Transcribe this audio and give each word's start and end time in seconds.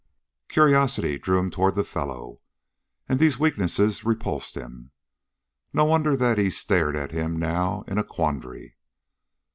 Curiosity 0.49 1.19
drew 1.19 1.37
him 1.37 1.51
toward 1.51 1.75
the 1.75 1.83
fellow; 1.83 2.41
and 3.07 3.19
these 3.19 3.37
weaknesses 3.37 4.03
repulsed 4.03 4.55
him. 4.55 4.89
No 5.73 5.85
wonder 5.85 6.17
that 6.17 6.39
he 6.39 6.49
stared 6.49 6.95
at 6.95 7.11
him 7.11 7.37
now 7.37 7.83
in 7.87 7.99
a 7.99 8.03
quandary. 8.03 8.77